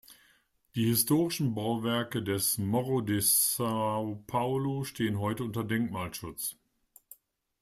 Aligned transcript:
Die 0.73 0.87
historischen 0.87 1.53
Bauwerke 1.53 2.23
des 2.23 2.57
Morro 2.57 3.01
de 3.01 3.19
São 3.19 4.25
Paulo 4.25 4.83
stehen 4.83 5.19
heute 5.19 5.43
unter 5.43 5.63
Denkmalschutz. 5.63 6.57